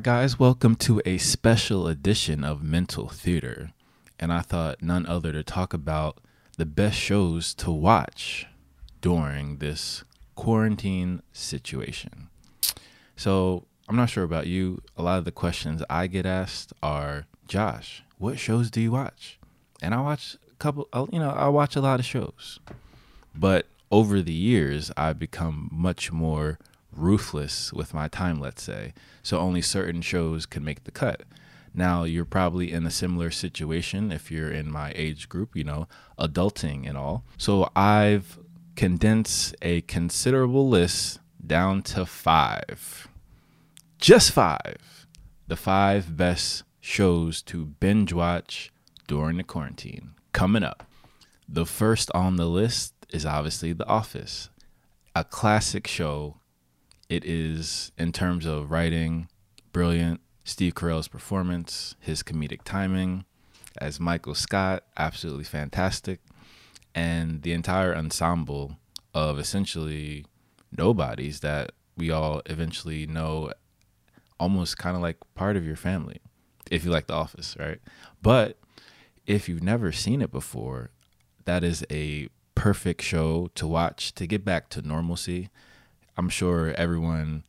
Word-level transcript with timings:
right, 0.00 0.20
guys, 0.22 0.38
welcome 0.38 0.74
to 0.74 1.02
a 1.04 1.18
special 1.18 1.86
edition 1.86 2.42
of 2.42 2.62
Mental 2.62 3.06
Theatre. 3.08 3.72
And 4.18 4.32
I 4.32 4.40
thought 4.40 4.80
none 4.80 5.04
other 5.04 5.30
to 5.30 5.42
talk 5.42 5.74
about 5.74 6.16
the 6.56 6.64
best 6.64 6.96
shows 6.96 7.52
to 7.56 7.70
watch 7.70 8.46
during 9.02 9.58
this 9.58 10.04
quarantine 10.36 11.20
situation. 11.34 12.30
So, 13.14 13.66
I'm 13.90 13.96
not 13.96 14.08
sure 14.08 14.24
about 14.24 14.46
you. 14.46 14.80
A 14.96 15.02
lot 15.02 15.18
of 15.18 15.26
the 15.26 15.32
questions 15.32 15.82
I 15.90 16.06
get 16.06 16.24
asked 16.24 16.72
are 16.82 17.26
Josh, 17.46 18.02
what 18.16 18.38
shows 18.38 18.70
do 18.70 18.80
you 18.80 18.92
watch? 18.92 19.38
And 19.82 19.92
I 19.92 20.00
watch 20.00 20.38
a 20.50 20.54
couple, 20.54 20.88
uh, 20.94 21.08
you 21.12 21.18
know, 21.18 21.28
I 21.28 21.48
watch 21.48 21.76
a 21.76 21.82
lot 21.82 22.00
of 22.00 22.06
shows. 22.06 22.58
But 23.34 23.66
over 23.90 24.22
the 24.22 24.32
years, 24.32 24.90
I've 24.96 25.18
become 25.18 25.68
much 25.70 26.10
more 26.10 26.58
ruthless 26.92 27.72
with 27.72 27.94
my 27.94 28.08
time, 28.08 28.40
let's 28.40 28.62
say. 28.62 28.92
So 29.22 29.38
only 29.38 29.62
certain 29.62 30.02
shows 30.02 30.46
can 30.46 30.64
make 30.64 30.84
the 30.84 30.90
cut. 30.90 31.22
Now, 31.72 32.04
you're 32.04 32.24
probably 32.24 32.72
in 32.72 32.84
a 32.84 32.90
similar 32.90 33.30
situation 33.30 34.10
if 34.10 34.30
you're 34.30 34.50
in 34.50 34.70
my 34.70 34.92
age 34.96 35.28
group, 35.28 35.54
you 35.54 35.64
know, 35.64 35.86
adulting 36.18 36.88
and 36.88 36.98
all. 36.98 37.24
So 37.36 37.70
I've 37.76 38.38
condensed 38.74 39.54
a 39.62 39.82
considerable 39.82 40.68
list 40.68 41.20
down 41.46 41.82
to 41.82 42.06
five. 42.06 43.08
Just 43.98 44.32
five. 44.32 45.06
The 45.46 45.56
five 45.56 46.16
best 46.16 46.64
shows 46.80 47.42
to 47.42 47.66
binge 47.66 48.12
watch 48.12 48.72
during 49.06 49.36
the 49.36 49.44
quarantine. 49.44 50.12
Coming 50.32 50.64
up. 50.64 50.86
The 51.48 51.66
first 51.66 52.10
on 52.14 52.36
the 52.36 52.46
list 52.46 52.94
is 53.10 53.26
obviously 53.26 53.72
The 53.72 53.86
Office, 53.86 54.50
a 55.14 55.24
classic 55.24 55.86
show 55.86 56.39
it 57.10 57.24
is, 57.24 57.90
in 57.98 58.12
terms 58.12 58.46
of 58.46 58.70
writing, 58.70 59.28
brilliant. 59.72 60.20
Steve 60.44 60.74
Carell's 60.74 61.08
performance, 61.08 61.96
his 62.00 62.22
comedic 62.22 62.60
timing 62.64 63.24
as 63.78 64.00
Michael 64.00 64.34
Scott, 64.34 64.84
absolutely 64.96 65.44
fantastic. 65.44 66.20
And 66.94 67.42
the 67.42 67.52
entire 67.52 67.94
ensemble 67.94 68.76
of 69.12 69.38
essentially 69.38 70.24
nobodies 70.76 71.40
that 71.40 71.72
we 71.96 72.10
all 72.10 72.42
eventually 72.46 73.06
know 73.06 73.52
almost 74.38 74.78
kind 74.78 74.96
of 74.96 75.02
like 75.02 75.18
part 75.34 75.56
of 75.56 75.66
your 75.66 75.76
family 75.76 76.18
if 76.70 76.84
you 76.84 76.90
like 76.92 77.08
The 77.08 77.14
Office, 77.14 77.56
right? 77.58 77.80
But 78.22 78.56
if 79.26 79.48
you've 79.48 79.62
never 79.62 79.90
seen 79.90 80.22
it 80.22 80.30
before, 80.30 80.90
that 81.44 81.64
is 81.64 81.84
a 81.90 82.28
perfect 82.54 83.02
show 83.02 83.50
to 83.56 83.66
watch 83.66 84.14
to 84.14 84.26
get 84.26 84.44
back 84.44 84.68
to 84.70 84.82
normalcy 84.82 85.50
I'm 86.20 86.28
sure 86.28 86.74
everyone 86.74 87.44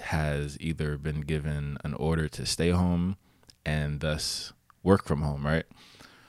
has 0.00 0.56
either 0.60 0.98
been 0.98 1.20
given 1.20 1.78
an 1.84 1.94
order 1.94 2.26
to 2.30 2.44
stay 2.44 2.70
home 2.70 3.18
and 3.64 4.00
thus 4.00 4.52
work 4.82 5.04
from 5.04 5.22
home, 5.22 5.46
right? 5.46 5.64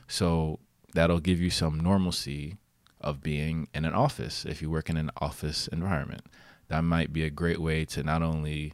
So 0.07 0.59
that'll 0.93 1.19
give 1.19 1.41
you 1.41 1.49
some 1.49 1.79
normalcy 1.79 2.57
of 3.01 3.23
being 3.23 3.67
in 3.73 3.83
an 3.83 3.95
office 3.95 4.45
if 4.45 4.61
you 4.61 4.69
work 4.69 4.91
in 4.91 4.97
an 4.97 5.09
office 5.17 5.67
environment. 5.69 6.21
That 6.67 6.81
might 6.81 7.11
be 7.11 7.23
a 7.23 7.31
great 7.31 7.59
way 7.59 7.83
to 7.85 8.03
not 8.03 8.21
only 8.21 8.73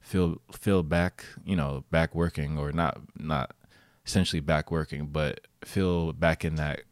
feel 0.00 0.40
feel 0.50 0.82
back, 0.82 1.26
you 1.44 1.56
know, 1.56 1.84
back 1.90 2.14
working 2.14 2.56
or 2.56 2.72
not 2.72 3.02
not 3.18 3.52
essentially 4.06 4.40
back 4.40 4.70
working, 4.70 5.08
but 5.08 5.46
feel 5.62 6.14
back 6.14 6.42
in 6.42 6.54
that 6.54 6.84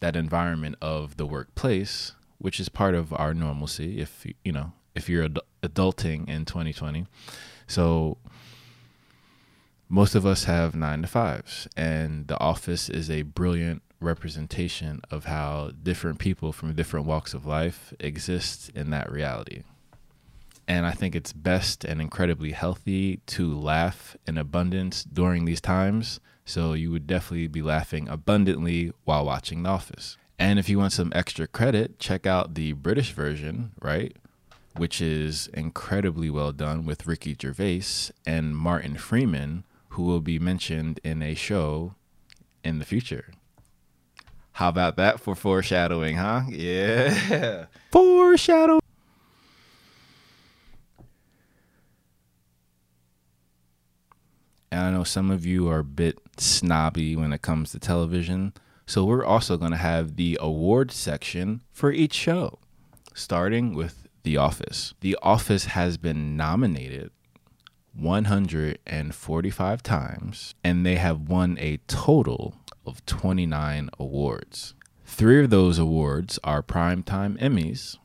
that 0.00 0.16
environment 0.16 0.76
of 0.80 1.18
the 1.18 1.26
workplace, 1.26 2.12
which 2.38 2.58
is 2.58 2.70
part 2.70 2.94
of 2.94 3.12
our 3.12 3.34
normalcy 3.34 4.00
if 4.00 4.24
you 4.42 4.52
know, 4.52 4.72
if 4.94 5.08
you're 5.08 5.24
ad- 5.24 5.38
adulting 5.62 6.28
in 6.28 6.44
2020. 6.44 7.06
So 7.66 8.18
most 9.88 10.14
of 10.14 10.24
us 10.24 10.44
have 10.44 10.74
nine 10.74 11.02
to 11.02 11.08
fives, 11.08 11.68
and 11.76 12.26
the 12.26 12.38
office 12.40 12.88
is 12.88 13.10
a 13.10 13.22
brilliant 13.22 13.82
representation 14.00 15.00
of 15.10 15.26
how 15.26 15.70
different 15.82 16.18
people 16.18 16.52
from 16.52 16.74
different 16.74 17.06
walks 17.06 17.34
of 17.34 17.46
life 17.46 17.92
exist 18.00 18.70
in 18.74 18.90
that 18.90 19.10
reality. 19.10 19.62
And 20.66 20.86
I 20.86 20.92
think 20.92 21.14
it's 21.14 21.32
best 21.32 21.84
and 21.84 22.00
incredibly 22.00 22.52
healthy 22.52 23.18
to 23.26 23.58
laugh 23.58 24.16
in 24.26 24.38
abundance 24.38 25.04
during 25.04 25.44
these 25.44 25.60
times. 25.60 26.20
So 26.44 26.72
you 26.72 26.90
would 26.90 27.06
definitely 27.06 27.48
be 27.48 27.62
laughing 27.62 28.08
abundantly 28.08 28.92
while 29.04 29.24
watching 29.24 29.62
The 29.62 29.70
Office. 29.70 30.16
And 30.38 30.58
if 30.58 30.68
you 30.68 30.78
want 30.78 30.92
some 30.92 31.12
extra 31.14 31.46
credit, 31.46 31.98
check 31.98 32.26
out 32.26 32.54
the 32.54 32.72
British 32.72 33.12
version, 33.12 33.72
right? 33.80 34.16
Which 34.76 35.00
is 35.00 35.48
incredibly 35.48 36.30
well 36.30 36.52
done 36.52 36.84
with 36.84 37.06
Ricky 37.06 37.36
Gervais 37.40 38.12
and 38.26 38.56
Martin 38.56 38.96
Freeman, 38.96 39.64
who 39.90 40.02
will 40.02 40.20
be 40.20 40.38
mentioned 40.38 41.00
in 41.04 41.22
a 41.22 41.34
show 41.34 41.94
in 42.64 42.78
the 42.78 42.84
future. 42.84 43.32
How 44.52 44.68
about 44.68 44.96
that 44.96 45.20
for 45.20 45.34
foreshadowing, 45.34 46.16
huh? 46.16 46.42
Yeah. 46.48 47.66
Foreshadow. 47.90 48.80
And 54.70 54.80
I 54.80 54.90
know 54.90 55.04
some 55.04 55.30
of 55.30 55.44
you 55.44 55.68
are 55.68 55.80
a 55.80 55.84
bit 55.84 56.18
snobby 56.38 57.14
when 57.14 57.32
it 57.32 57.42
comes 57.42 57.72
to 57.72 57.78
television. 57.78 58.54
So 58.86 59.04
we're 59.04 59.24
also 59.24 59.56
going 59.56 59.72
to 59.72 59.76
have 59.76 60.16
the 60.16 60.38
award 60.40 60.90
section 60.90 61.62
for 61.72 61.92
each 61.92 62.14
show, 62.14 62.58
starting 63.14 63.74
with 63.74 64.01
the 64.22 64.36
Office. 64.36 64.94
The 65.00 65.18
Office 65.22 65.66
has 65.66 65.96
been 65.96 66.36
nominated 66.36 67.10
145 67.94 69.82
times, 69.82 70.54
and 70.64 70.86
they 70.86 70.96
have 70.96 71.28
won 71.28 71.58
a 71.60 71.78
total 71.86 72.54
of 72.86 73.04
29 73.06 73.90
awards. 73.98 74.74
Three 75.04 75.44
of 75.44 75.50
those 75.50 75.78
awards 75.78 76.38
are 76.42 76.62
Primetime 76.62 77.38
Emmys, 77.38 77.98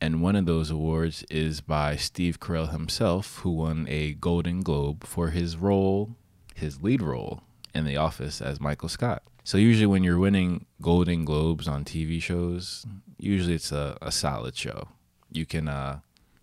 and 0.00 0.20
one 0.20 0.36
of 0.36 0.46
those 0.46 0.70
awards 0.70 1.24
is 1.30 1.60
by 1.60 1.96
Steve 1.96 2.40
Carell 2.40 2.70
himself, 2.70 3.38
who 3.38 3.50
won 3.50 3.86
a 3.88 4.14
Golden 4.14 4.60
Globe 4.60 5.04
for 5.04 5.30
his 5.30 5.56
role, 5.56 6.16
his 6.54 6.82
lead 6.82 7.00
role 7.00 7.42
in 7.74 7.84
The 7.84 7.96
Office 7.96 8.42
as 8.42 8.60
Michael 8.60 8.88
Scott. 8.88 9.22
So 9.44 9.58
usually 9.58 9.86
when 9.86 10.04
you're 10.04 10.18
winning 10.18 10.66
Golden 10.80 11.24
Globes 11.24 11.66
on 11.66 11.84
TV 11.84 12.20
shows, 12.20 12.84
usually 13.18 13.54
it's 13.54 13.72
a, 13.72 13.96
a 14.02 14.12
solid 14.12 14.56
show 14.56 14.88
you 15.36 15.46
can 15.46 15.68
uh, 15.68 16.00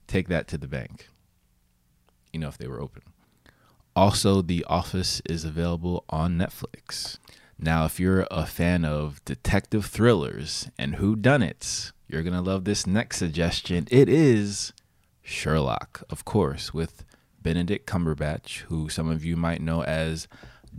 take 0.07 0.27
that 0.27 0.47
to 0.49 0.57
the 0.57 0.67
bank. 0.67 1.07
You 2.33 2.39
know, 2.39 2.47
if 2.47 2.57
they 2.57 2.67
were 2.67 2.81
open. 2.81 3.03
Also, 3.95 4.41
The 4.41 4.63
Office 4.65 5.21
is 5.25 5.43
available 5.43 6.05
on 6.09 6.37
Netflix. 6.37 7.17
Now, 7.57 7.85
if 7.85 7.99
you're 7.99 8.27
a 8.31 8.45
fan 8.45 8.85
of 8.85 9.23
detective 9.25 9.85
thrillers 9.85 10.69
and 10.77 10.95
whodunits, 10.95 11.91
you're 12.07 12.23
going 12.23 12.33
to 12.33 12.41
love 12.41 12.63
this 12.63 12.87
next 12.87 13.17
suggestion. 13.17 13.87
It 13.91 14.07
is 14.07 14.71
Sherlock, 15.21 16.03
of 16.09 16.23
course, 16.23 16.73
with 16.73 17.03
Benedict 17.41 17.85
Cumberbatch, 17.85 18.59
who 18.69 18.89
some 18.89 19.09
of 19.09 19.25
you 19.25 19.35
might 19.35 19.61
know 19.61 19.83
as 19.83 20.27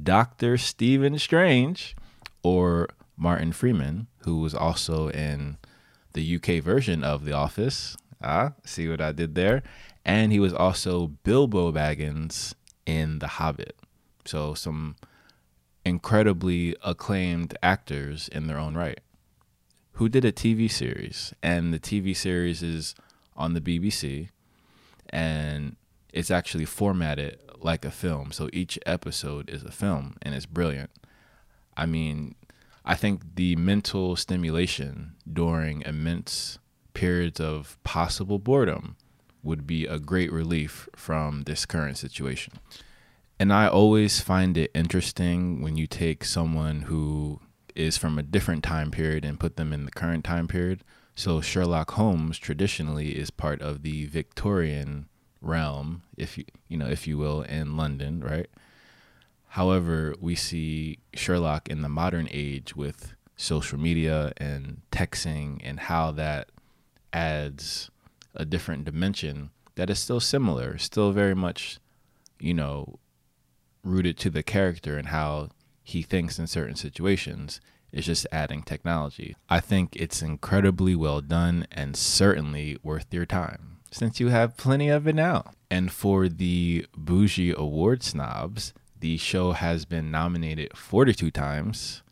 Dr. 0.03 0.57
Stephen 0.57 1.19
Strange, 1.19 1.95
or 2.43 2.89
Martin 3.17 3.53
Freeman, 3.53 4.07
who 4.25 4.39
was 4.39 4.55
also 4.55 5.09
in 5.11 5.59
the 6.15 6.37
UK 6.37 6.63
version 6.63 7.05
of 7.05 7.25
The 7.25 7.33
Office. 7.33 7.97
Ah, 8.23 8.53
see 8.65 8.89
what 8.89 9.01
I 9.01 9.13
did 9.13 9.35
there? 9.35 9.63
And 10.05 10.33
he 10.33 10.41
was 10.41 10.53
also 10.53 11.09
Bilbo 11.25 11.73
Baggins 11.73 12.55
in 12.87 13.19
The 13.19 13.27
Hobbit. 13.27 13.77
So 14.25 14.55
some 14.55 14.97
incredibly 15.85 16.77
acclaimed 16.85 17.57
actors 17.63 18.29
in 18.29 18.47
their 18.47 18.59
own 18.59 18.77
right 18.77 19.01
who 19.93 20.09
did 20.09 20.25
a 20.25 20.33
TV 20.33 20.71
series. 20.71 21.35
And 21.43 21.75
the 21.75 21.79
TV 21.79 22.17
series 22.17 22.63
is 22.63 22.95
on 23.37 23.55
the 23.55 23.61
BBC 23.61 24.31
and 25.11 25.77
it's 26.13 26.31
actually 26.31 26.65
formatted 26.65 27.39
like 27.59 27.85
a 27.85 27.91
film. 27.91 28.33
So 28.33 28.49
each 28.53 28.79
episode 28.87 29.51
is 29.51 29.63
a 29.63 29.71
film 29.71 30.17
and 30.23 30.35
it's 30.35 30.47
brilliant. 30.47 30.91
I 31.77 31.87
mean, 31.87 32.35
I 32.85 32.95
think 32.95 33.37
the 33.37 33.57
mental 33.57 34.17
stimulation 34.17 35.17
during 35.31 35.83
immense 35.83 36.59
periods 36.95 37.41
of 37.41 37.79
possible 37.85 38.39
boredom 38.39 38.97
would 39.43 39.67
be 39.67 39.87
a 39.87 39.99
great 39.99 40.33
relief 40.33 40.89
from 40.95 41.43
this 41.43 41.65
current 41.67 41.97
situation. 41.97 42.55
And 43.39 43.53
I 43.53 43.69
always 43.69 44.21
find 44.21 44.57
it 44.59 44.71
interesting 44.75 45.63
when 45.63 45.77
you 45.77 45.87
take 45.87 46.25
someone 46.25 46.83
who 46.83 47.41
is 47.75 47.97
from 47.97 48.19
a 48.19 48.23
different 48.23 48.63
time 48.63 48.91
period 48.91 49.25
and 49.25 49.41
put 49.41 49.57
them 49.57 49.73
in 49.73 49.87
the 49.87 49.91
current 49.91 50.25
time 50.25 50.47
period. 50.47 50.85
So 51.15 51.41
Sherlock 51.41 51.93
Holmes 51.93 52.39
traditionally 52.39 53.19
is 53.19 53.31
part 53.31 53.63
of 53.63 53.83
the 53.83 54.07
Victorian 54.07 55.09
realm, 55.41 56.03
if 56.17 56.37
you 56.37 56.45
you 56.69 56.77
know, 56.77 56.87
if 56.87 57.07
you 57.07 57.17
will, 57.17 57.43
in 57.43 57.77
London, 57.77 58.21
right? 58.21 58.49
However, 59.49 60.15
we 60.21 60.35
see 60.35 60.99
Sherlock 61.15 61.69
in 61.69 61.83
the 61.83 61.89
modern 61.89 62.29
age 62.31 62.77
with 62.77 63.15
social 63.37 63.79
media 63.79 64.33
and 64.37 64.83
texting 64.93 65.61
and 65.65 65.81
how 65.81 66.13
that 66.13 66.51
adds 67.13 67.91
a 68.35 68.45
different 68.45 68.85
dimension 68.85 69.51
that 69.75 69.91
is 69.91 69.99
still 69.99 70.21
similar, 70.21 70.79
still 70.79 71.13
very 71.13 71.35
much, 71.35 71.79
you 72.39 72.55
know, 72.55 72.99
rooted 73.83 74.19
to 74.19 74.31
the 74.31 74.43
character 74.43 74.99
and 74.99 75.09
how 75.09 75.49
he 75.83 76.03
thinks 76.03 76.39
in 76.39 76.47
certain 76.47 76.77
situations. 76.77 77.61
It's 77.93 78.07
just 78.07 78.27
adding 78.31 78.63
technology. 78.63 79.37
I 79.49 79.61
think 79.61 79.97
it's 79.97 80.23
incredibly 80.23 80.95
well 80.95 81.21
done 81.21 81.67
and 81.73 81.97
certainly 81.97 82.79
worth 82.83 83.13
your 83.13 83.27
time 83.27 83.71
since 83.91 84.21
you 84.21 84.29
have 84.29 84.57
plenty 84.57 84.89
of 84.89 85.07
it 85.07 85.15
now. 85.15 85.45
And 85.71 85.91
for 85.91 86.29
the 86.29 86.87
Bougie 86.97 87.55
Award 87.57 88.03
snobs, 88.03 88.73
the 88.99 89.17
show 89.17 89.53
has 89.53 89.85
been 89.85 90.11
nominated 90.11 90.77
42 90.77 91.31
times 91.31 92.03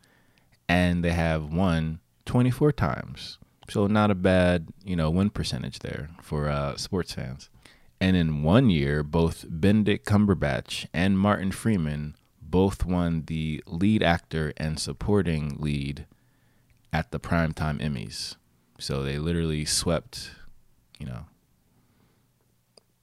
and 0.67 1.03
they 1.03 1.11
have 1.11 1.53
won 1.53 1.99
24 2.25 2.71
times. 2.73 3.37
So 3.69 3.87
not 3.87 4.11
a 4.11 4.15
bad, 4.15 4.67
you 4.83 4.95
know, 4.95 5.09
win 5.09 5.29
percentage 5.29 5.79
there 5.79 6.09
for 6.21 6.49
uh, 6.49 6.75
sports 6.77 7.13
fans. 7.13 7.49
And 8.01 8.15
in 8.15 8.43
one 8.43 8.69
year, 8.69 9.03
both 9.03 9.45
Benedict 9.49 10.05
Cumberbatch 10.05 10.87
and 10.93 11.19
Martin 11.19 11.51
Freeman 11.51 12.15
both 12.41 12.85
won 12.85 13.23
the 13.27 13.63
lead 13.67 14.01
actor 14.01 14.53
and 14.57 14.79
supporting 14.79 15.57
lead 15.59 16.05
at 16.91 17.11
the 17.11 17.19
Primetime 17.19 17.79
Emmys. 17.81 18.35
So 18.79 19.03
they 19.03 19.17
literally 19.17 19.65
swept, 19.65 20.31
you 20.97 21.05
know, 21.05 21.25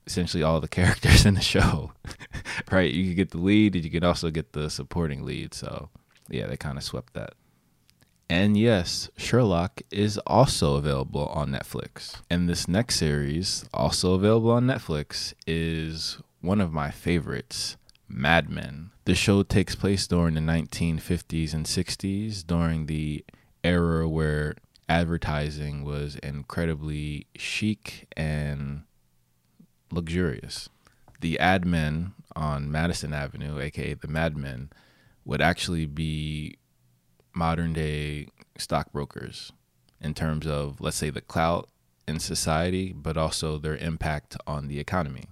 essentially 0.06 0.42
all 0.42 0.60
the 0.60 0.68
characters 0.80 1.26
in 1.26 1.34
the 1.34 1.40
show. 1.40 1.92
right? 2.70 2.92
You 2.92 3.08
could 3.08 3.16
get 3.16 3.30
the 3.30 3.38
lead, 3.38 3.74
and 3.74 3.84
you 3.84 3.90
could 3.90 4.04
also 4.04 4.30
get 4.30 4.52
the 4.52 4.70
supporting 4.70 5.24
lead. 5.24 5.54
So 5.54 5.90
yeah, 6.28 6.46
they 6.46 6.56
kind 6.56 6.78
of 6.78 6.84
swept 6.84 7.12
that. 7.14 7.34
And 8.28 8.56
yes, 8.56 9.08
Sherlock 9.16 9.82
is 9.90 10.18
also 10.26 10.74
available 10.74 11.26
on 11.26 11.50
Netflix. 11.50 12.20
And 12.28 12.48
this 12.48 12.66
next 12.66 12.96
series, 12.96 13.64
also 13.72 14.14
available 14.14 14.50
on 14.50 14.66
Netflix, 14.66 15.32
is 15.46 16.18
one 16.40 16.60
of 16.60 16.72
my 16.72 16.90
favorites. 16.90 17.76
Mad 18.08 18.48
Men. 18.48 18.90
The 19.04 19.14
show 19.14 19.42
takes 19.42 19.74
place 19.74 20.06
during 20.06 20.34
the 20.34 20.40
1950s 20.40 21.54
and 21.54 21.66
60s, 21.66 22.46
during 22.46 22.86
the 22.86 23.24
era 23.62 24.08
where 24.08 24.54
advertising 24.88 25.84
was 25.84 26.16
incredibly 26.16 27.26
chic 27.36 28.06
and 28.16 28.82
luxurious. 29.90 30.68
The 31.20 31.38
ad 31.38 31.64
men 31.64 32.12
on 32.34 32.70
Madison 32.70 33.12
Avenue, 33.12 33.58
aka 33.58 33.94
the 33.94 34.08
Mad 34.08 34.36
Men, 34.36 34.70
would 35.24 35.40
actually 35.40 35.86
be 35.86 36.58
modern 37.36 37.72
day 37.72 38.28
stockbrokers 38.58 39.52
in 40.00 40.14
terms 40.14 40.46
of, 40.46 40.80
let's 40.80 40.96
say, 40.96 41.10
the 41.10 41.20
clout 41.20 41.68
in 42.08 42.18
society, 42.18 42.92
but 42.92 43.16
also 43.16 43.58
their 43.58 43.76
impact 43.76 44.36
on 44.46 44.68
the 44.68 44.80
economy 44.80 45.26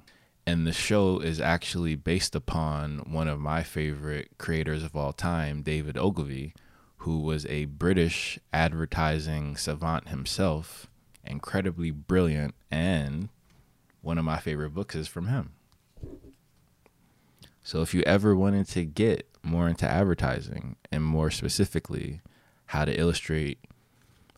and 0.46 0.66
the 0.66 0.72
show 0.72 1.20
is 1.20 1.40
actually 1.40 1.94
based 1.94 2.34
upon 2.34 2.98
one 3.10 3.28
of 3.28 3.40
my 3.40 3.62
favorite 3.62 4.28
creators 4.38 4.82
of 4.82 4.94
all 4.94 5.12
time, 5.12 5.62
David 5.62 5.96
Ogilvy, 5.96 6.54
who 6.98 7.20
was 7.20 7.46
a 7.46 7.64
British 7.66 8.38
advertising 8.52 9.56
savant 9.56 10.08
himself, 10.08 10.86
incredibly 11.24 11.90
brilliant, 11.90 12.54
and 12.70 13.30
one 14.02 14.18
of 14.18 14.24
my 14.24 14.38
favorite 14.38 14.70
books 14.70 14.94
is 14.94 15.08
from 15.08 15.28
him. 15.28 15.52
So 17.62 17.80
if 17.80 17.94
you 17.94 18.02
ever 18.02 18.36
wanted 18.36 18.68
to 18.68 18.84
get 18.84 19.26
more 19.44 19.68
into 19.68 19.88
advertising 19.88 20.76
and 20.90 21.04
more 21.04 21.30
specifically 21.30 22.20
how 22.66 22.84
to 22.84 22.98
illustrate 22.98 23.58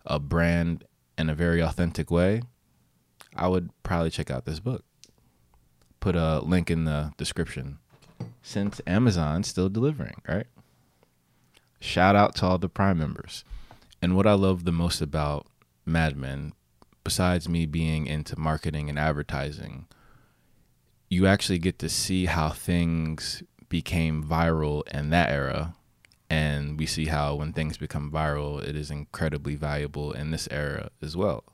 a 0.05 0.19
brand 0.19 0.85
in 1.17 1.31
a 1.31 1.35
very 1.35 1.62
authentic 1.62 2.11
way, 2.11 2.43
I 3.35 3.49
would 3.49 3.70
probably 3.82 4.11
check 4.11 4.31
out 4.31 4.44
this 4.44 4.61
book 4.61 4.85
put 6.06 6.14
a 6.14 6.38
link 6.38 6.70
in 6.70 6.85
the 6.85 7.12
description 7.17 7.79
since 8.41 8.81
Amazon's 8.87 9.49
still 9.49 9.69
delivering, 9.69 10.23
right? 10.29 10.47
Shout 11.81 12.14
out 12.14 12.37
to 12.37 12.47
all 12.47 12.59
the 12.59 12.69
Prime 12.69 12.99
members. 12.99 13.43
And 14.00 14.14
what 14.14 14.25
I 14.25 14.35
love 14.35 14.64
the 14.64 14.70
most 14.70 15.00
about 15.00 15.49
Mad 15.85 16.17
Men, 16.17 16.52
besides 17.02 17.49
me 17.49 17.67
being 17.67 18.06
into 18.06 18.38
marketing 18.38 18.88
and 18.88 19.00
advertising, 19.00 19.87
you 21.09 21.26
actually 21.26 21.59
get 21.59 21.81
to 21.81 21.88
see 21.88 22.26
how 22.26 22.50
things 22.50 23.43
became 23.68 24.24
viral 24.24 24.86
in 24.88 25.10
that 25.10 25.30
era. 25.30 25.74
And 26.28 26.78
we 26.78 26.86
see 26.86 27.06
how 27.06 27.36
when 27.36 27.52
things 27.52 27.76
become 27.76 28.10
viral, 28.10 28.62
it 28.62 28.74
is 28.74 28.90
incredibly 28.90 29.54
valuable 29.54 30.12
in 30.12 30.30
this 30.30 30.48
era 30.50 30.90
as 31.00 31.16
well. 31.16 31.44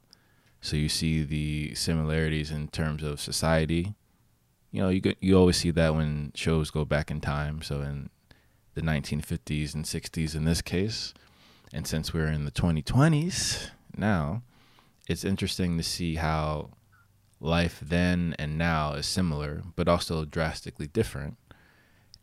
So 0.61 0.77
you 0.77 0.89
see 0.89 1.25
the 1.25 1.75
similarities 1.75 2.51
in 2.51 2.69
terms 2.69 3.03
of 3.03 3.21
society, 3.21 3.95
you 4.71 4.81
know, 4.81 4.89
you 4.89 5.03
you 5.21 5.37
always 5.37 5.59
see 5.59 5.71
that 5.71 5.95
when 5.95 6.33
shows 6.35 6.71
go 6.71 6.85
back 6.85 7.11
in 7.11 7.21
time. 7.21 7.61
So 7.61 7.83
in 7.83 8.09
the 8.75 8.81
1950s 8.81 9.75
and 9.75 9.85
60s 9.85 10.35
in 10.35 10.45
this 10.45 10.63
case, 10.63 11.13
and 11.73 11.87
since 11.87 12.15
we're 12.15 12.29
in 12.29 12.47
the 12.47 12.51
2020s 12.51 13.71
now, 13.97 14.43
it's 15.09 15.25
interesting 15.25 15.77
to 15.77 15.83
see 15.83 16.15
how 16.15 16.71
life 17.39 17.81
then 17.83 18.35
and 18.39 18.57
now 18.57 18.95
is 18.95 19.07
similar, 19.07 19.63
but 19.77 19.89
also 19.89 20.25
drastically 20.25 20.87
different. 20.87 21.37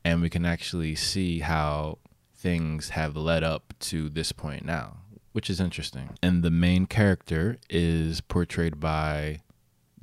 And 0.03 0.21
we 0.21 0.29
can 0.29 0.45
actually 0.45 0.95
see 0.95 1.39
how 1.39 1.99
things 2.33 2.89
have 2.89 3.15
led 3.15 3.43
up 3.43 3.73
to 3.79 4.09
this 4.09 4.31
point 4.31 4.65
now, 4.65 4.97
which 5.33 5.49
is 5.49 5.59
interesting. 5.59 6.17
And 6.23 6.43
the 6.43 6.51
main 6.51 6.85
character 6.85 7.57
is 7.69 8.21
portrayed 8.21 8.79
by 8.79 9.41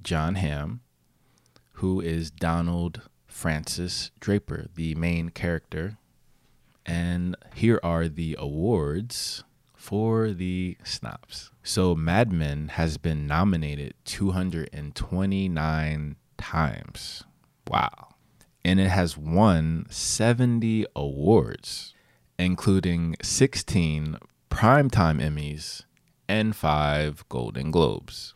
Jon 0.03 0.35
Hamm, 0.35 0.81
who 1.73 2.01
is 2.01 2.31
Donald 2.31 3.03
Francis 3.27 4.11
Draper, 4.21 4.67
the 4.75 4.95
main 4.95 5.31
character. 5.31 5.97
And 6.85 7.37
here 7.55 7.81
are 7.83 8.09
the 8.09 8.37
awards 8.39 9.45
for 9.75 10.33
the 10.33 10.77
snobs. 10.85 11.51
So 11.63 11.95
Mad 11.95 12.33
Men 12.33 12.69
has 12.69 12.99
been 12.99 13.27
nominated 13.27 13.95
229 14.05 16.17
times. 16.39 17.25
Wow. 17.69 18.16
And 18.67 18.81
it 18.81 18.89
has 18.89 19.17
won 19.17 19.87
70 19.91 20.87
awards, 20.97 21.95
including 22.37 23.15
16 23.23 24.17
Primetime 24.51 25.23
Emmys 25.23 25.85
and 26.29 26.57
5 26.57 27.29
Golden 27.29 27.71
Globes. 27.71 28.35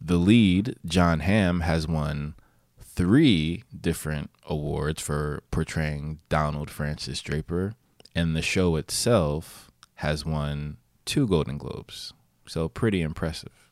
The 0.00 0.16
lead, 0.16 0.74
Jon 0.84 1.20
Hamm, 1.20 1.60
has 1.60 1.86
won 1.86 2.34
three 2.80 3.62
different 3.80 4.30
awards 4.44 5.00
for 5.00 5.44
portraying 5.52 6.18
Donald 6.28 6.68
Francis 6.68 7.20
Draper, 7.22 7.74
and 8.12 8.34
the 8.34 8.42
show 8.42 8.74
itself 8.74 9.70
has 9.94 10.26
won 10.26 10.78
two 11.04 11.28
Golden 11.28 11.58
Globes. 11.58 12.12
So, 12.44 12.68
pretty 12.68 13.02
impressive. 13.02 13.70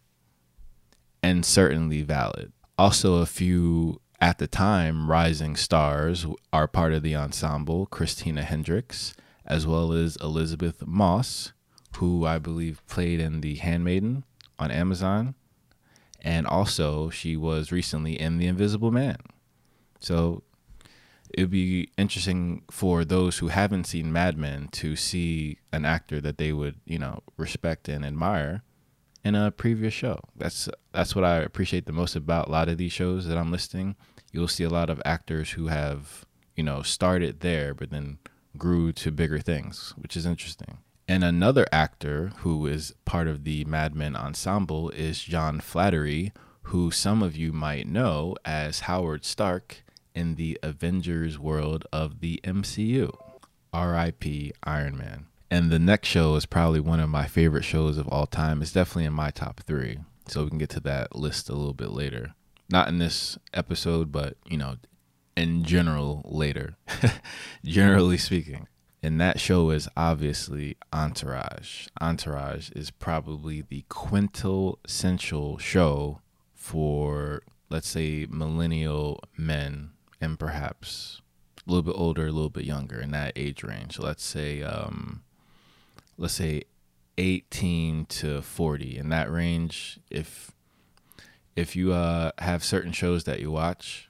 And 1.25 1.45
certainly 1.45 2.03
valid. 2.03 2.53
Also, 2.79 3.17
a 3.17 3.27
few 3.27 4.01
at 4.21 4.39
the 4.39 4.47
time 4.47 5.11
rising 5.11 5.57
stars 5.57 6.27
are 6.53 6.69
part 6.69 6.93
of 6.93 7.03
the 7.03 7.15
ensemble 7.15 7.87
Christina 7.87 8.43
Hendricks, 8.43 9.15
as 9.47 9.67
well 9.67 9.93
as 9.93 10.17
Elisabeth 10.21 10.87
Moss, 10.87 11.53
who 11.97 12.27
I 12.27 12.39
believe 12.39 12.87
played 12.87 13.21
in 13.21 13.41
The 13.41 13.57
Handmaiden 13.57 14.25
on 14.59 14.71
Amazon 14.71 15.35
and 16.21 16.47
also 16.47 17.11
she 17.11 17.37
was 17.37 17.73
recently 17.73 18.19
in 18.21 18.39
The 18.39 18.47
Invisible 18.47 18.91
Man. 18.91 19.19
So 20.01 20.43
it'd 21.33 21.51
be 21.51 21.91
interesting 21.97 22.63
for 22.71 23.05
those 23.05 23.39
who 23.39 23.49
haven't 23.49 23.85
seen 23.85 24.13
Mad 24.13 24.37
Men 24.37 24.69
to 24.73 24.97
see 24.97 25.59
an 25.73 25.85
actor 25.85 26.21
that 26.21 26.39
they 26.39 26.53
would, 26.53 26.77
you 26.85 26.99
know, 26.99 27.23
respect 27.37 27.89
and 27.89 28.05
admire 28.05 28.63
in 29.29 29.35
a 29.35 29.51
previous 29.51 29.93
show. 29.93 30.21
That's 30.35 30.69
that's 30.93 31.15
what 31.15 31.25
I 31.25 31.37
appreciate 31.37 31.87
the 31.87 31.93
most 31.93 32.17
about 32.17 32.49
a 32.49 32.51
lot 32.51 32.69
of 32.69 32.79
these 32.79 32.93
shows 32.93 33.27
that 33.27 33.37
I'm 33.37 33.53
listing. 33.53 33.95
You'll 34.33 34.49
see 34.49 34.65
a 34.65 34.71
lot 34.71 34.91
of 34.91 35.03
actors 35.05 35.53
who 35.53 35.69
have, 35.69 36.25
you 36.57 36.65
know, 36.65 36.83
started 36.83 37.41
there 37.41 37.75
but 37.75 37.91
then 37.91 38.19
grew 38.57 38.93
to 38.93 39.13
bigger 39.13 39.39
things, 39.39 39.95
which 39.97 40.17
is 40.17 40.27
interesting. 40.27 40.79
And 41.07 41.23
another 41.23 41.67
actor 41.73 42.33
who 42.39 42.67
is 42.67 42.95
part 43.05 43.29
of 43.29 43.45
the 43.45 43.65
Mad 43.65 43.95
Men 43.95 44.17
ensemble 44.17 44.91
is 44.91 45.23
John 45.23 45.61
Slattery, 45.61 46.33
who 46.65 46.91
some 46.91 47.23
of 47.23 47.37
you 47.37 47.53
might 47.53 47.87
know 47.87 48.35
as 48.45 48.81
Howard 48.81 49.25
Stark 49.25 49.83
in 50.15 50.35
the 50.35 50.59
Avengers 50.63 51.39
world 51.39 51.87
of 51.93 52.21
the 52.21 52.41
MCU. 52.45 53.15
RIP 53.75 54.55
Iron 54.65 54.97
Man. 54.97 55.27
And 55.51 55.71
the 55.71 55.79
next 55.79 56.09
show 56.09 56.35
is 56.35 56.47
probably 56.47 56.81
one 56.81 57.01
of 57.01 57.09
my 57.09 57.27
favorite 57.27 57.65
shows 57.65 57.97
of 57.97 58.07
all 58.09 58.27
time. 58.27 58.61
It's 58.61 58.73
definitely 58.73 59.07
in 59.07 59.15
my 59.15 59.31
top 59.31 59.61
three. 59.61 59.99
So 60.27 60.45
we 60.45 60.51
can 60.51 60.59
get 60.59 60.69
to 60.71 60.81
that 60.81 61.17
list 61.17 61.49
a 61.49 61.55
little 61.55 61.75
bit 61.75 61.91
later. 61.91 62.35
Not 62.71 62.89
in 62.89 62.99
this 62.99 63.39
episode, 63.55 64.13
but, 64.13 64.37
you 64.47 64.59
know, 64.59 64.77
in 65.37 65.65
general 65.65 66.23
later. 66.27 66.77
Generally 67.65 68.19
speaking. 68.19 68.69
And 69.03 69.21
that 69.21 69.41
show 69.41 69.71
is 69.71 69.89
obviously 69.97 70.77
Entourage. 70.93 71.87
Entourage 72.01 72.71
is 72.73 72.91
probably 72.91 73.63
the 73.63 73.85
quintessential 73.89 75.57
show 75.57 76.21
for, 76.55 77.43
let's 77.71 77.89
say, 77.89 78.27
millennial 78.29 79.23
men 79.37 79.93
and 80.21 80.39
perhaps 80.39 81.23
a 81.67 81.71
little 81.71 81.85
bit 81.85 81.99
older, 81.99 82.27
a 82.27 82.33
little 82.33 82.51
bit 82.51 82.65
younger 82.65 83.01
in 83.01 83.13
that 83.13 83.33
age 83.37 83.63
range. 83.63 83.99
Let's 83.99 84.25
say, 84.25 84.63
um, 84.63 85.23
let's 86.19 86.35
say 86.35 86.65
18 87.17 88.07
to 88.07 88.43
40 88.43 88.99
in 88.99 89.09
that 89.09 89.31
range. 89.31 89.99
If 90.11 90.53
if 91.57 91.75
you 91.75 91.93
uh, 91.93 92.31
have 92.39 92.63
certain 92.63 92.93
shows 92.93 93.25
that 93.25 93.41
you 93.41 93.51
watch 93.51 94.09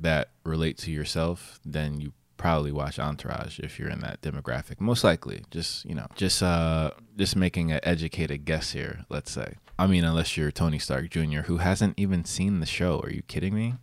that 0.00 0.30
relate 0.44 0.78
to 0.78 0.90
yourself, 0.90 1.60
then 1.64 2.00
you 2.00 2.12
probably 2.36 2.72
watch 2.72 2.98
Entourage 2.98 3.58
if 3.58 3.78
you're 3.78 3.90
in 3.90 4.00
that 4.00 4.20
demographic. 4.22 4.80
Most 4.80 5.04
likely, 5.04 5.44
just 5.50 5.84
you 5.84 5.94
know, 5.94 6.06
just 6.14 6.42
uh, 6.42 6.90
just 7.16 7.36
making 7.36 7.72
an 7.72 7.80
educated 7.82 8.44
guess 8.44 8.72
here. 8.72 9.04
Let's 9.08 9.30
say. 9.30 9.54
I 9.78 9.86
mean, 9.86 10.04
unless 10.04 10.36
you're 10.36 10.52
Tony 10.52 10.78
Stark 10.78 11.10
Jr., 11.10 11.42
who 11.42 11.58
hasn't 11.58 11.98
even 11.98 12.24
seen 12.24 12.60
the 12.60 12.66
show. 12.66 13.00
Are 13.00 13.10
you 13.10 13.22
kidding 13.22 13.54
me? 13.54 13.74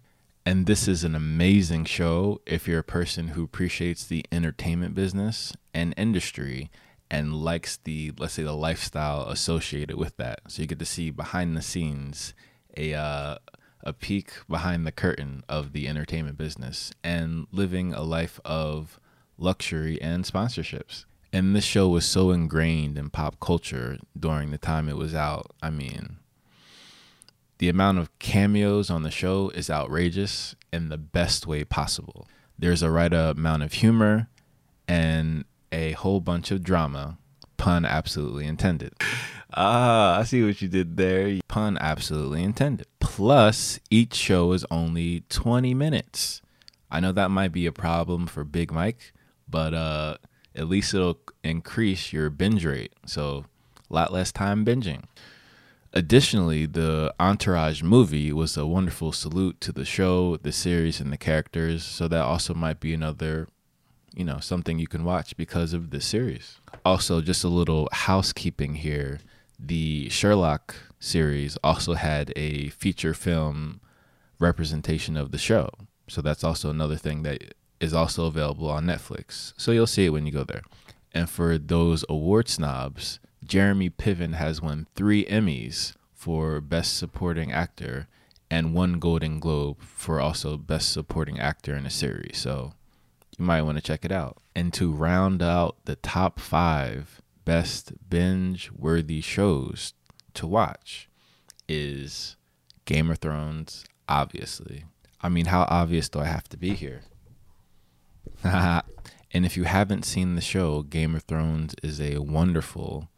And 0.45 0.65
this 0.65 0.87
is 0.87 1.03
an 1.03 1.13
amazing 1.13 1.85
show 1.85 2.41
if 2.47 2.67
you're 2.67 2.79
a 2.79 2.83
person 2.83 3.29
who 3.29 3.43
appreciates 3.43 4.05
the 4.05 4.25
entertainment 4.31 4.95
business 4.95 5.53
and 5.73 5.93
industry 5.97 6.71
and 7.11 7.35
likes 7.35 7.75
the, 7.83 8.13
let's 8.17 8.33
say, 8.33 8.43
the 8.43 8.53
lifestyle 8.53 9.27
associated 9.27 9.97
with 9.97 10.15
that. 10.15 10.39
So 10.47 10.61
you 10.61 10.67
get 10.67 10.79
to 10.79 10.85
see 10.85 11.11
behind 11.11 11.57
the 11.57 11.61
scenes 11.61 12.33
a, 12.77 12.93
uh, 12.93 13.35
a 13.83 13.91
peek 13.91 14.31
behind 14.47 14.87
the 14.87 14.93
curtain 14.93 15.43
of 15.49 15.73
the 15.73 15.89
entertainment 15.89 16.37
business 16.37 16.93
and 17.03 17.47
living 17.51 17.93
a 17.93 18.01
life 18.01 18.39
of 18.45 18.97
luxury 19.37 20.01
and 20.01 20.23
sponsorships. 20.23 21.03
And 21.33 21.53
this 21.53 21.65
show 21.65 21.89
was 21.89 22.05
so 22.05 22.31
ingrained 22.31 22.97
in 22.97 23.09
pop 23.09 23.41
culture 23.41 23.97
during 24.17 24.51
the 24.51 24.57
time 24.57 24.87
it 24.87 24.95
was 24.97 25.13
out. 25.13 25.51
I 25.61 25.69
mean, 25.69 26.17
the 27.57 27.67
amount 27.67 27.97
of 27.97 28.17
cameos 28.19 28.89
on 28.89 29.03
the 29.03 29.11
show 29.11 29.49
is 29.49 29.69
outrageous 29.69 30.55
in 30.71 30.87
the 30.87 30.97
best 30.97 31.45
way 31.45 31.65
possible. 31.65 32.25
There's 32.57 32.81
a 32.81 32.89
right 32.89 33.13
amount 33.13 33.63
of 33.63 33.73
humor 33.73 34.29
and 34.87 35.43
a 35.71 35.93
whole 35.93 36.19
bunch 36.19 36.51
of 36.51 36.63
drama, 36.63 37.17
pun 37.57 37.85
absolutely 37.85 38.45
intended. 38.45 38.93
Ah, 39.53 40.19
I 40.19 40.23
see 40.23 40.43
what 40.43 40.61
you 40.61 40.67
did 40.67 40.97
there. 40.97 41.39
Pun 41.47 41.77
absolutely 41.79 42.43
intended. 42.43 42.87
Plus, 42.99 43.79
each 43.89 44.13
show 44.13 44.53
is 44.53 44.65
only 44.71 45.23
20 45.29 45.73
minutes. 45.73 46.41
I 46.89 46.99
know 46.99 47.11
that 47.11 47.31
might 47.31 47.51
be 47.51 47.65
a 47.65 47.71
problem 47.71 48.27
for 48.27 48.43
Big 48.43 48.71
Mike, 48.71 49.13
but 49.49 49.73
uh, 49.73 50.17
at 50.55 50.69
least 50.69 50.93
it'll 50.93 51.19
increase 51.43 52.13
your 52.13 52.29
binge 52.29 52.65
rate. 52.65 52.93
So, 53.05 53.45
a 53.89 53.93
lot 53.93 54.13
less 54.13 54.31
time 54.31 54.65
binging. 54.65 55.03
Additionally, 55.93 56.65
the 56.65 57.13
Entourage 57.19 57.83
movie 57.83 58.31
was 58.31 58.55
a 58.55 58.65
wonderful 58.65 59.11
salute 59.11 59.59
to 59.59 59.73
the 59.73 59.83
show, 59.83 60.37
the 60.37 60.53
series, 60.53 61.01
and 61.01 61.11
the 61.11 61.17
characters. 61.17 61.83
So 61.83 62.07
that 62.07 62.21
also 62.21 62.53
might 62.53 62.79
be 62.79 62.93
another, 62.93 63.49
you 64.15 64.25
know, 64.25 64.39
something 64.39 64.79
you 64.79 64.87
can 64.87 65.03
watch 65.03 65.35
because 65.37 65.73
of 65.73 65.89
this 65.89 66.05
series. 66.05 66.59
Also, 66.83 67.21
just 67.21 67.43
a 67.43 67.49
little 67.49 67.87
housekeeping 67.91 68.75
here. 68.75 69.19
The 69.59 70.09
Sherlock 70.09 70.75
series 70.99 71.57
also 71.63 71.93
had 71.93 72.33
a 72.35 72.69
feature 72.69 73.13
film 73.13 73.79
representation 74.39 75.15
of 75.15 75.31
the 75.31 75.37
show. 75.37 75.69
So 76.07 76.21
that's 76.21 76.43
also 76.43 76.69
another 76.69 76.97
thing 76.97 77.23
that 77.23 77.53
is 77.79 77.93
also 77.93 78.25
available 78.25 78.69
on 78.69 78.85
Netflix. 78.85 79.53
So 79.57 79.71
you'll 79.71 79.87
see 79.87 80.05
it 80.05 80.09
when 80.09 80.25
you 80.25 80.31
go 80.31 80.43
there. 80.43 80.63
And 81.13 81.29
for 81.29 81.57
those 81.57 82.05
award 82.09 82.49
snobs, 82.49 83.19
Jeremy 83.43 83.89
Piven 83.89 84.35
has 84.35 84.61
won 84.61 84.87
three 84.95 85.25
Emmys 85.25 85.93
for 86.13 86.61
Best 86.61 86.97
Supporting 86.97 87.51
Actor 87.51 88.07
and 88.49 88.73
one 88.73 88.99
Golden 88.99 89.39
Globe 89.39 89.81
for 89.81 90.19
also 90.19 90.57
Best 90.57 90.91
Supporting 90.91 91.39
Actor 91.39 91.75
in 91.75 91.85
a 91.85 91.89
series. 91.89 92.37
So 92.37 92.73
you 93.41 93.47
might 93.47 93.63
want 93.63 93.75
to 93.75 93.83
check 93.83 94.05
it 94.05 94.11
out. 94.11 94.37
And 94.55 94.71
to 94.73 94.91
round 94.91 95.41
out 95.41 95.75
the 95.85 95.95
top 95.95 96.39
five 96.39 97.21
best 97.43 97.91
binge 98.07 98.71
worthy 98.71 99.19
shows 99.19 99.93
to 100.35 100.45
watch 100.45 101.09
is 101.67 102.35
Game 102.85 103.09
of 103.09 103.17
Thrones, 103.17 103.83
obviously. 104.07 104.85
I 105.21 105.29
mean, 105.29 105.47
how 105.47 105.65
obvious 105.69 106.07
do 106.07 106.19
I 106.19 106.25
have 106.25 106.47
to 106.49 106.57
be 106.57 106.75
here? 106.75 107.01
and 108.43 108.83
if 109.33 109.57
you 109.57 109.63
haven't 109.63 110.05
seen 110.05 110.35
the 110.35 110.41
show, 110.41 110.83
Game 110.83 111.15
of 111.15 111.23
Thrones 111.23 111.73
is 111.81 111.99
a 111.99 112.19
wonderful 112.19 113.09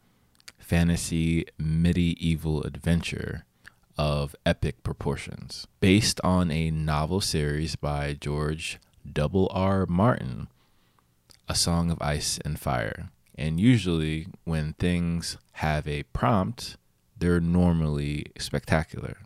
fantasy 0.58 1.46
medieval 1.58 2.64
adventure 2.64 3.44
of 3.98 4.38
epic 4.46 4.84
proportions. 4.84 5.68
Based 5.82 6.22
on 6.24 6.50
a 6.50 6.72
novel 6.72 7.20
series 7.20 7.76
by 7.76 8.14
George 8.14 8.80
Double 9.12 9.50
R. 9.52 9.86
Martin, 9.86 10.48
A 11.48 11.56
Song 11.56 11.92
of 11.92 12.02
Ice 12.02 12.40
and 12.44 12.60
Fire. 12.60 13.10
And 13.36 13.60
usually, 13.60 14.28
when 14.44 14.74
things 14.74 15.38
have 15.54 15.88
a 15.88 16.04
prompt, 16.04 16.78
they're 17.18 17.40
normally 17.40 18.26
spectacular, 18.38 19.18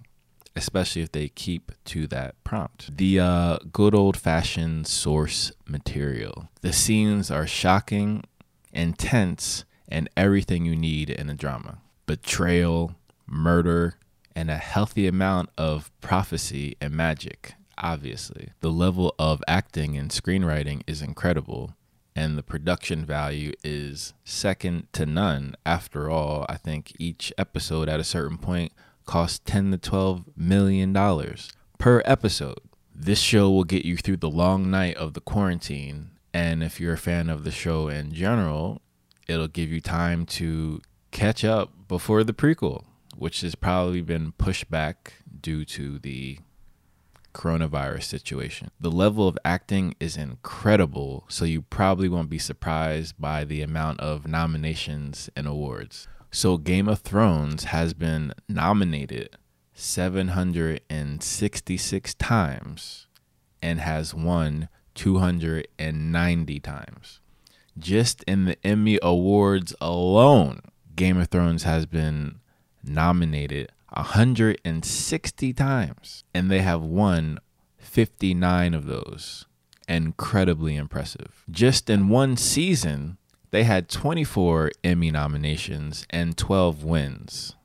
especially 0.56 1.02
if 1.02 1.12
they 1.12 1.30
keep 1.30 1.72
to 1.86 2.08
that 2.08 2.42
prompt. 2.44 2.96
The 2.96 3.20
uh, 3.20 3.58
good 3.72 3.94
old 3.94 4.18
fashioned 4.18 4.88
source 4.88 5.52
material. 5.66 6.50
The 6.62 6.74
scenes 6.74 7.30
are 7.30 7.48
shocking, 7.48 8.24
intense, 8.72 9.66
and 9.88 10.10
everything 10.16 10.66
you 10.66 10.76
need 10.76 11.10
in 11.10 11.30
a 11.30 11.34
drama 11.34 11.80
betrayal, 12.06 12.96
murder, 13.26 13.98
and 14.34 14.50
a 14.50 14.58
healthy 14.58 15.08
amount 15.08 15.50
of 15.58 15.92
prophecy 16.00 16.78
and 16.80 16.94
magic, 16.94 17.56
obviously. 17.78 18.52
The 18.62 18.72
level 18.72 19.14
of 19.20 19.44
acting 19.48 19.98
and 19.98 20.10
screenwriting 20.10 20.82
is 20.88 21.02
incredible, 21.02 21.76
and 22.16 22.38
the 22.38 22.44
production 22.44 23.06
value 23.06 23.54
is 23.64 24.14
second 24.24 24.88
to 24.94 25.06
none. 25.06 25.56
After 25.66 26.10
all, 26.10 26.46
I 26.50 26.58
think 26.58 26.94
each 26.98 27.32
episode 27.38 27.90
at 27.90 28.00
a 28.00 28.04
certain 28.04 28.38
point 28.38 28.72
costs 29.06 29.40
10 29.46 29.72
to 29.72 29.78
12 29.78 30.26
million 30.36 30.94
dollars 30.94 31.50
per 31.78 32.02
episode. 32.06 32.60
This 32.94 33.20
show 33.20 33.50
will 33.52 33.64
get 33.64 33.86
you 33.86 33.98
through 33.98 34.18
the 34.18 34.30
long 34.30 34.72
night 34.72 34.98
of 34.98 35.14
the 35.14 35.22
quarantine, 35.22 36.12
and 36.34 36.64
if 36.64 36.80
you're 36.80 36.94
a 36.94 36.98
fan 36.98 37.30
of 37.30 37.44
the 37.44 37.52
show 37.52 37.88
in 37.88 38.12
general, 38.12 38.82
it'll 39.28 39.48
give 39.48 39.72
you 39.72 39.82
time 39.82 40.26
to 40.26 40.82
catch 41.12 41.44
up 41.46 41.88
before 41.88 42.24
the 42.24 42.34
prequel, 42.34 42.84
which 43.16 43.42
has 43.42 43.56
probably 43.56 44.02
been 44.02 44.32
pushed 44.34 44.70
back 44.70 45.14
due 45.42 45.64
to 45.66 46.00
the 46.00 46.40
coronavirus 47.38 48.04
situation. 48.04 48.72
The 48.80 48.90
level 48.90 49.28
of 49.28 49.38
acting 49.46 49.94
is 50.00 50.18
incredible, 50.18 51.26
so 51.28 51.46
you 51.46 51.62
probably 51.62 52.10
won't 52.10 52.30
be 52.30 52.40
surprised 52.40 53.14
by 53.20 53.44
the 53.44 53.62
amount 53.62 54.00
of 54.00 54.28
nominations 54.28 55.30
and 55.36 55.46
awards. 55.46 56.08
So, 56.32 56.58
Game 56.58 56.88
of 56.88 57.00
Thrones 57.00 57.66
has 57.66 57.94
been 57.94 58.34
nominated 58.50 59.38
766 59.74 62.14
times 62.16 63.08
and 63.62 63.80
has 63.80 64.14
won 64.14 64.68
290 64.96 66.60
times 66.60 67.20
just 67.80 68.24
in 68.24 68.46
the 68.46 68.58
Emmy 68.66 69.00
Awards 69.02 69.74
alone, 69.80 70.62
Game 70.96 71.18
of 71.18 71.28
Thrones 71.28 71.64
has 71.64 71.86
been 71.86 72.40
nominated 72.84 73.72
160 73.98 75.54
times, 75.54 76.24
and 76.34 76.52
they 76.52 76.62
have 76.62 76.82
won 76.82 77.40
59 77.78 78.74
of 78.74 78.86
those. 78.86 79.46
Incredibly 79.88 80.76
impressive. 80.76 81.44
Just 81.50 81.90
in 81.90 82.10
one 82.10 82.38
season, 82.38 83.18
they 83.52 83.64
had 83.64 83.90
24 83.90 84.72
Emmy 84.84 85.12
nominations 85.12 86.06
and 86.10 86.38
12 86.38 86.84
wins. 86.84 87.56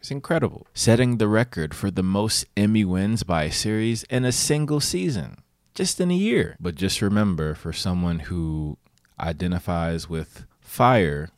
It's 0.00 0.10
incredible. 0.10 0.66
Setting 0.74 1.18
the 1.18 1.28
record 1.28 1.74
for 1.74 1.90
the 1.90 2.02
most 2.02 2.46
Emmy 2.56 2.84
wins 2.84 3.22
by 3.22 3.44
a 3.44 3.52
series 3.52 4.04
in 4.04 4.24
a 4.24 4.32
single 4.32 4.80
season, 4.80 5.42
just 5.74 6.00
in 6.00 6.10
a 6.10 6.14
year. 6.14 6.56
But 6.58 6.76
just 6.76 7.02
remember 7.02 7.54
for 7.54 7.72
someone 7.72 8.20
who 8.20 8.78
identifies 9.20 10.08
with 10.08 10.46
fire 10.60 11.30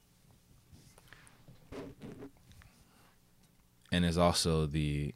and 3.92 4.04
is 4.04 4.18
also 4.18 4.66
the 4.66 5.14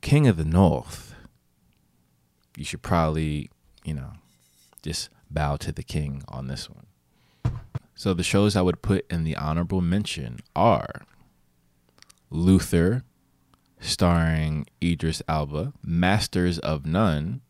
king 0.00 0.26
of 0.26 0.36
the 0.36 0.44
north, 0.44 1.14
you 2.56 2.64
should 2.64 2.82
probably, 2.82 3.50
you 3.84 3.94
know, 3.94 4.12
just 4.82 5.08
bow 5.30 5.56
to 5.56 5.72
the 5.72 5.82
king 5.82 6.22
on 6.28 6.48
this 6.48 6.68
one. 6.68 6.86
So 7.94 8.14
the 8.14 8.22
shows 8.22 8.56
I 8.56 8.62
would 8.62 8.82
put 8.82 9.06
in 9.10 9.24
the 9.24 9.36
honorable 9.36 9.80
mention 9.80 10.40
are 10.56 11.02
Luther, 12.30 13.04
starring 13.80 14.66
Idris 14.82 15.22
Elba, 15.28 15.72
Masters 15.82 16.58
of 16.58 16.84
None, 16.84 17.42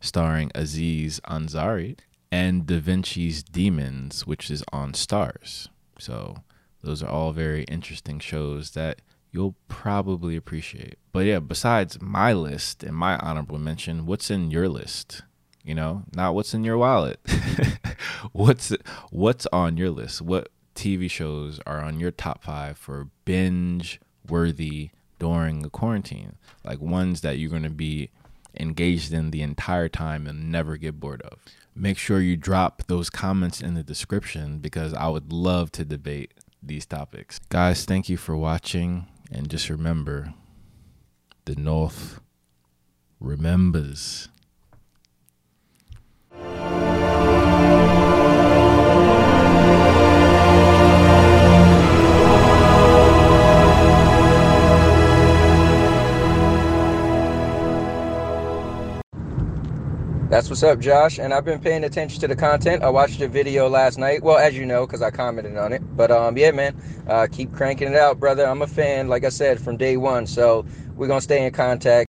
starring 0.00 0.50
Aziz 0.54 1.20
Ansari, 1.20 1.98
and 2.30 2.66
Da 2.66 2.78
Vinci's 2.78 3.42
Demons, 3.42 4.26
which 4.26 4.50
is 4.50 4.62
on 4.72 4.92
Starz. 4.92 5.68
So 5.98 6.42
those 6.84 7.02
are 7.02 7.08
all 7.08 7.32
very 7.32 7.64
interesting 7.64 8.18
shows 8.18 8.70
that 8.72 9.00
you'll 9.32 9.56
probably 9.68 10.36
appreciate. 10.36 10.96
But 11.12 11.26
yeah, 11.26 11.40
besides 11.40 12.00
my 12.00 12.32
list 12.32 12.84
and 12.84 12.94
my 12.94 13.16
honorable 13.18 13.58
mention, 13.58 14.06
what's 14.06 14.30
in 14.30 14.50
your 14.50 14.68
list? 14.68 15.22
You 15.64 15.74
know, 15.74 16.04
not 16.14 16.34
what's 16.34 16.54
in 16.54 16.62
your 16.62 16.78
wallet. 16.78 17.18
what's 18.32 18.72
what's 19.10 19.46
on 19.52 19.76
your 19.76 19.90
list? 19.90 20.22
What 20.22 20.50
TV 20.74 21.10
shows 21.10 21.58
are 21.66 21.80
on 21.80 21.98
your 21.98 22.10
top 22.10 22.44
5 22.44 22.78
for 22.78 23.08
binge 23.24 24.00
worthy 24.28 24.90
during 25.18 25.62
the 25.62 25.70
quarantine? 25.70 26.36
Like 26.64 26.80
ones 26.80 27.22
that 27.22 27.38
you're 27.38 27.50
going 27.50 27.62
to 27.62 27.70
be 27.70 28.10
engaged 28.58 29.12
in 29.12 29.30
the 29.30 29.42
entire 29.42 29.88
time 29.88 30.26
and 30.26 30.52
never 30.52 30.76
get 30.76 31.00
bored 31.00 31.22
of. 31.22 31.38
Make 31.74 31.98
sure 31.98 32.20
you 32.20 32.36
drop 32.36 32.84
those 32.86 33.10
comments 33.10 33.60
in 33.60 33.74
the 33.74 33.82
description 33.82 34.58
because 34.58 34.94
I 34.94 35.08
would 35.08 35.32
love 35.32 35.72
to 35.72 35.84
debate 35.84 36.34
these 36.66 36.86
topics. 36.86 37.38
Guys, 37.48 37.84
thank 37.84 38.08
you 38.08 38.16
for 38.16 38.36
watching. 38.36 39.06
And 39.30 39.48
just 39.48 39.68
remember 39.68 40.34
the 41.44 41.56
North 41.56 42.20
remembers. 43.20 44.28
That's 60.34 60.50
what's 60.50 60.64
up, 60.64 60.80
Josh. 60.80 61.20
And 61.20 61.32
I've 61.32 61.44
been 61.44 61.60
paying 61.60 61.84
attention 61.84 62.20
to 62.22 62.26
the 62.26 62.34
content. 62.34 62.82
I 62.82 62.88
watched 62.88 63.20
your 63.20 63.28
video 63.28 63.68
last 63.68 63.98
night. 63.98 64.24
Well, 64.24 64.36
as 64.36 64.56
you 64.56 64.66
know, 64.66 64.84
because 64.84 65.00
I 65.00 65.12
commented 65.12 65.56
on 65.56 65.72
it. 65.72 65.80
But 65.96 66.10
um, 66.10 66.36
yeah, 66.36 66.50
man, 66.50 66.76
uh, 67.06 67.28
keep 67.30 67.52
cranking 67.52 67.86
it 67.86 67.94
out, 67.94 68.18
brother. 68.18 68.44
I'm 68.44 68.60
a 68.60 68.66
fan, 68.66 69.06
like 69.06 69.22
I 69.22 69.28
said, 69.28 69.60
from 69.60 69.76
day 69.76 69.96
one. 69.96 70.26
So 70.26 70.66
we're 70.96 71.06
gonna 71.06 71.20
stay 71.20 71.46
in 71.46 71.52
contact. 71.52 72.02